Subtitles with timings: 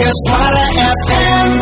[0.00, 1.52] Suara FM.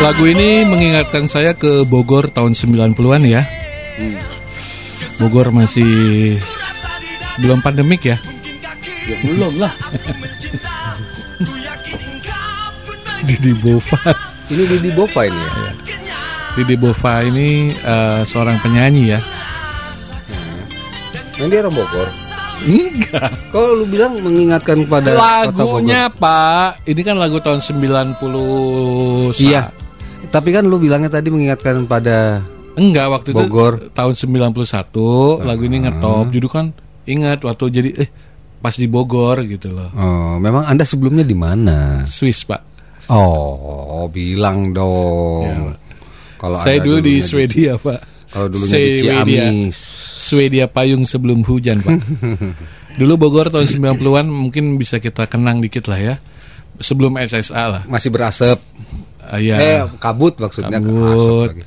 [0.00, 3.44] Lagu ini mengingatkan saya ke Bogor tahun 90-an ya.
[5.20, 6.40] Bogor masih
[7.44, 8.16] belum pandemik ya.
[9.04, 9.68] Ya belum lah.
[13.28, 14.16] Didi Bova.
[14.48, 15.52] Ini Didi Bova ini ya.
[16.56, 19.20] Didi Bova ini eh, seorang penyanyi ya.
[21.36, 22.19] Yang dia orang Bogor.
[22.60, 23.30] Enggak.
[23.50, 29.62] Kalau lu bilang mengingatkan pada Lagunya Pak, ini kan lagu tahun 90 sa- Iya.
[30.28, 32.44] Tapi kan lu bilangnya tadi mengingatkan pada
[32.76, 33.72] Enggak, waktu Bogor.
[33.80, 36.28] itu tahun 91 lagu ini ngetop.
[36.30, 36.66] Judul kan
[37.04, 38.08] ingat waktu jadi eh
[38.60, 39.88] pas di Bogor gitu loh.
[39.90, 42.04] Oh, memang Anda sebelumnya di mana?
[42.04, 42.62] Swiss, Pak.
[43.10, 45.44] Oh, bilang dong.
[45.44, 45.74] Ya.
[46.38, 48.19] Kalau Saya dulu di Swedia, Pak.
[48.30, 49.42] Kalau dulunya di Swedia.
[49.50, 49.76] Ciamis.
[50.20, 51.98] Swedia payung sebelum hujan, Pak.
[53.00, 56.14] Dulu Bogor tahun 90-an mungkin bisa kita kenang dikit lah ya.
[56.78, 57.82] Sebelum SSA lah.
[57.86, 58.58] Masih berasap.
[59.20, 59.56] Ah, ya.
[59.58, 61.50] Eh, kabut maksudnya Kabut.
[61.54, 61.66] asap.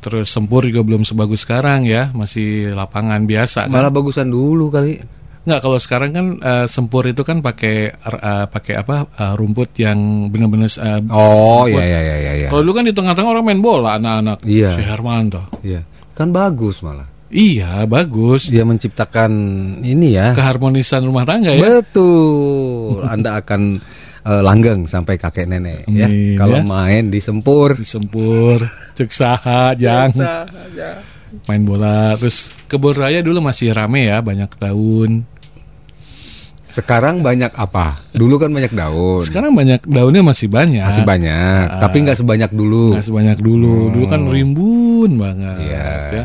[0.00, 3.74] Terus Sempur juga belum sebagus sekarang ya, masih lapangan biasa kan.
[3.74, 4.96] Malah bagusan dulu kali.
[5.40, 10.28] Nggak kalau sekarang kan eh, Sempur itu kan pakai eh, pakai apa eh, rumput yang
[10.32, 11.84] benar-benar eh, Oh, rumput.
[11.84, 12.48] iya iya iya iya.
[12.48, 14.40] Kalau dulu kan di tengah-tengah orang main bola anak-anak.
[14.48, 14.72] Iya.
[14.72, 15.44] Si Hermanto.
[15.60, 15.84] Iya.
[16.20, 17.08] Kan bagus malah.
[17.32, 18.52] Iya, bagus.
[18.52, 19.32] Dia menciptakan
[19.80, 20.36] ini ya.
[20.36, 21.80] Keharmonisan rumah tangga ya.
[21.80, 23.00] Betul.
[23.16, 23.80] Anda akan
[24.28, 26.12] eh, langgeng sampai kakek nenek ya.
[26.12, 26.68] Amin, Kalau ya.
[26.68, 27.72] main di sempur.
[27.80, 28.60] Di Sempur,
[28.92, 30.12] cek saha, jang.
[31.48, 32.20] Main bola.
[32.20, 35.24] Terus kebun raya dulu masih rame ya, banyak daun.
[36.70, 37.98] Sekarang banyak apa?
[38.14, 39.18] Dulu kan banyak daun.
[39.18, 40.86] Sekarang banyak daunnya masih banyak.
[40.86, 41.82] masih banyak, Ah.
[41.82, 42.94] tapi nggak sebanyak dulu.
[42.94, 43.90] Nggak sebanyak dulu.
[43.90, 45.90] Dulu kan rimbun banget Iya.
[46.14, 46.24] ya.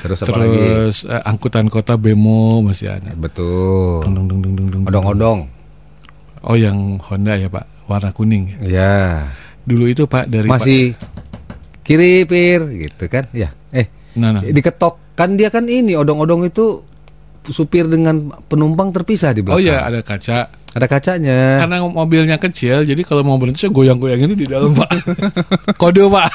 [0.00, 0.56] Terus apa lagi?
[0.56, 3.12] Terus eh, angkutan kota bemo masih ada.
[3.12, 4.04] Betul.
[4.08, 4.82] Dung, dung, dung, dung, dung.
[4.88, 5.38] Odong-odong.
[6.44, 8.56] Oh yang Honda ya Pak, warna kuning.
[8.64, 9.32] Ya.
[9.64, 10.92] Dulu itu Pak dari Masih
[11.84, 13.28] kiri pir gitu kan?
[13.32, 13.52] Ya.
[13.72, 14.42] Eh, nah, nah.
[14.44, 16.84] diketok kan dia kan ini odong-odong itu
[17.50, 19.66] supir dengan penumpang terpisah di Oh belakang.
[19.66, 20.38] ya ada kaca.
[20.74, 21.62] Ada kacanya.
[21.62, 24.90] Karena mobilnya kecil, jadi kalau mau berhenti saya goyang-goyang ini di dalam Pak.
[25.82, 26.30] Kode Pak.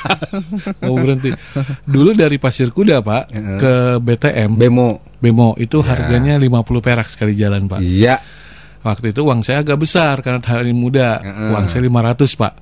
[0.79, 1.35] mau berhenti.
[1.83, 3.57] Dulu dari Pasir Kuda Pak Heeh.
[3.59, 5.03] ke BTM Bemo.
[5.19, 5.91] Bemo itu Ya.
[5.91, 7.83] harganya 50 perak sekali jalan Pak.
[7.83, 8.23] Iya.
[8.79, 11.19] Waktu itu uang saya agak besar karena hari muda.
[11.19, 11.51] Heeh.
[11.51, 12.53] Uang saya 500 Pak.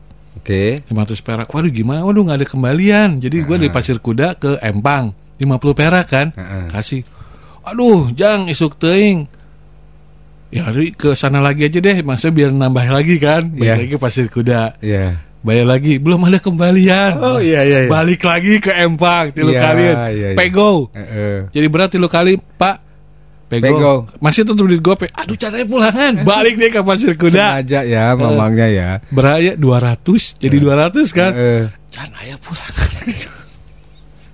[0.42, 0.82] Oke.
[0.90, 1.48] 500 perak.
[1.54, 2.02] Waduh gimana?
[2.02, 3.22] Waduh nggak ada kembalian.
[3.22, 6.34] Jadi gue dari Pasir Kuda ke Empang 50 perak kan.
[6.34, 6.74] Heeh.
[6.74, 7.06] Kasih.
[7.68, 9.28] Aduh, jang isuk teing.
[10.48, 13.52] Ya, hari ke sana lagi aja deh, maksudnya biar nambah lagi kan.
[13.52, 13.76] Iya.
[13.76, 14.80] lagi Pasir Kuda.
[14.80, 15.20] Iya.
[15.44, 17.20] Bayar lagi, belum ada kembalian.
[17.20, 17.92] Oh, iya, iya, iya.
[17.92, 19.84] Balik lagi ke Empang, tilu Iya, kali.
[19.84, 20.28] iya, iya.
[20.40, 20.88] Pego.
[20.96, 21.52] Heeh.
[21.52, 22.88] Jadi berat tilu kali, Pak.
[23.52, 23.64] Pego.
[23.68, 23.94] Pego.
[24.24, 25.12] Masih tetap duit gope.
[25.12, 26.14] Aduh, caranya pulangan.
[26.24, 27.64] Balik deh ke Pasir Kuda.
[27.64, 28.90] Sengaja ya mamangnya ya.
[29.12, 31.32] Beraya 200, jadi 200 kan.
[31.36, 31.64] Heeh.
[31.92, 32.88] Can aya pulangan.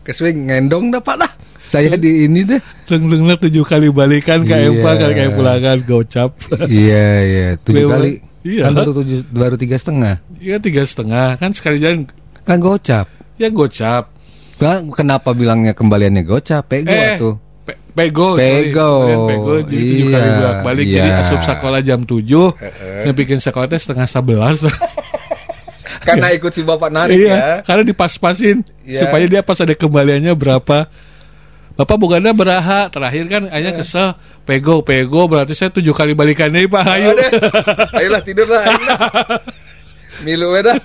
[0.05, 1.33] Keswing ngendong dapat dah.
[1.63, 2.59] Saya di ini deh.
[2.87, 4.69] Leng-lengnya tujuh kali balikan ke Iya.
[4.69, 6.29] Empang, kali kayak pulangan, gocap.
[6.67, 8.11] iya iya tujuh kali.
[8.43, 8.67] Iya.
[8.67, 10.19] Kan baru tujuh baru tiga setengah.
[10.37, 12.11] Iya tiga setengah kan sekali jalan
[12.43, 13.07] Kan gocap.
[13.39, 14.11] ya gocap.
[14.59, 16.67] Kan kenapa bilangnya kembaliannya gocap?
[16.67, 17.35] Pego Eh, tuh.
[17.63, 18.75] Pe- pego, sorry.
[18.75, 18.91] Pego.
[19.07, 21.21] Kemarin pego jadi tujuh Iya, kali bolak balik jadi iya.
[21.23, 22.47] asup sekolah jam tujuh,
[23.07, 24.59] yang bikin sekolah teh setengah sebelas.
[26.03, 29.07] Karena ikut si bapak narik iya, karena dipas-pasin Iya.
[29.07, 30.91] supaya dia pas ada kembaliannya berapa.
[31.73, 33.75] Bapak Buganda beraha terakhir kan hanya Iya.
[33.75, 34.13] kesel
[34.43, 37.29] pego pego berarti saya tujuh kali balikannya Pak Ayo deh.
[37.91, 38.61] Ayolah tidur lah.
[38.63, 38.99] ayolah.
[40.25, 40.77] Milu we dah.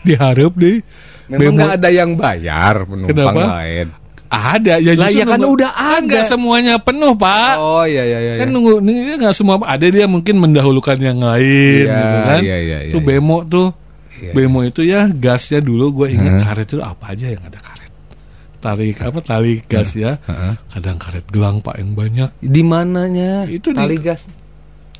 [0.00, 0.80] diharap deh.
[1.24, 3.42] Memang nggak ada yang bayar penumpang Kenapa?
[3.60, 3.88] lain.
[4.26, 6.06] ada ya Lah, justru ya kan nunggu- udah kan ada.
[6.08, 7.54] nggak semuanya penuh Pak.
[7.56, 8.32] Oh iya iya iya.
[8.34, 8.52] kan iya.
[8.52, 12.76] nunggu ini nggak semua ada dia mungkin mendahulukan yang lain Iya, gitu kan iya, iya,
[12.90, 13.06] tuh iya.
[13.06, 13.68] bemo tuh
[14.14, 14.32] Iya.
[14.32, 16.42] bemo itu ya gasnya dulu gue ingat Heeh.
[16.42, 17.83] karet itu apa aja yang ada karet
[18.64, 20.56] tarik apa tali gas ya Heeh.
[20.68, 23.44] kadang karet gelang pak yang banyak Di mananya?
[23.44, 24.24] Itu di- tali gas.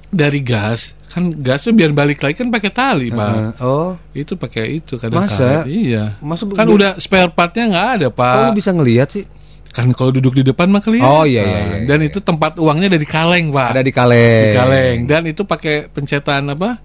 [0.07, 3.51] dari gas kan gasnya biar balik lagi kan pakai tali pak Heeh.
[3.59, 5.65] Oh, itu pakai itu kadang Masa?
[5.65, 9.25] karet iya Masa kan udah spare partnya nggak ada kok pak lu bisa ngelihat sih?
[9.67, 12.07] kan kalau duduk di depan mah kelihatan Oh, iya, iya, iya, dan iya.
[12.07, 14.43] itu tempat uangnya dari kaleng pak Ada di kaleng.
[14.45, 16.79] di kaleng dan itu pakai pencetan apa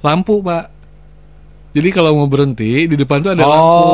[0.00, 0.66] lampu pak
[1.70, 3.86] jadi kalau mau berhenti di depan tuh ada Oh, lampu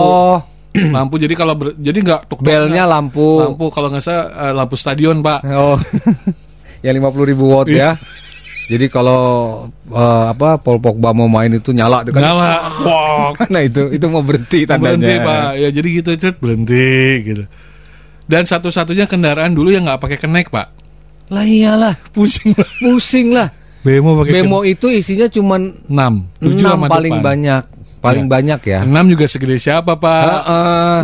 [0.94, 3.42] lampu jadi kalau ber- jadi nggak tuk belnya lampu.
[3.42, 5.74] lampu kalau nggak salah eh, lampu stadion pak Oh,
[6.84, 7.76] yang 50 ribu watt Iya.
[7.76, 7.90] ya.
[8.68, 9.22] Jadi kalau
[9.84, 12.22] eh, apa Paul Pogba mau main itu nyala tuh kan.
[12.22, 12.50] nyala
[12.80, 14.94] wah nah itu itu mau berhenti tandanya.
[14.96, 16.86] berhenti pak ya jadi gitu cet berhenti
[17.24, 17.44] gitu
[18.24, 20.70] dan satu-satunya kendaraan dulu yang nggak pakai kenek pak
[21.26, 22.66] Lah iyalah, pusing Pak.
[22.80, 23.54] pusing lah.
[23.80, 27.22] Bemo pakai Bemo itu isinya cuman 6, 7 enam sama paling depan.
[27.24, 27.62] banyak,
[28.00, 28.30] paling Ya.
[28.32, 28.80] banyak ya.
[28.84, 30.24] 6 juga segede siapa, Pak?
[30.24, 30.96] Heeh.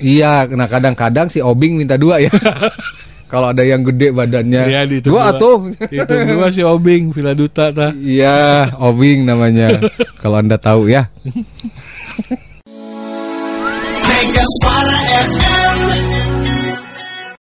[0.00, 2.32] iya, nah kadang-kadang si Obing minta dua ya.
[3.32, 4.68] Kalau ada yang gede badannya.
[4.92, 5.40] Itu dua dua.
[5.40, 5.58] atuh.
[5.88, 7.88] Itu dua si Obing, Villa Duta ta.
[7.88, 9.80] Iya, Obing namanya.
[10.20, 11.08] Kalau Anda tahu ya.
[14.04, 14.98] Mega Suara
[15.32, 16.11] FM